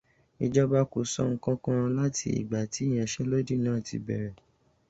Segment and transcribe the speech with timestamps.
[0.45, 4.33] Ìjọba kò sọ ìkankan láti ìgbàtí ìyanṣẹ́lódì náà ti bẹ̀rẹ̀.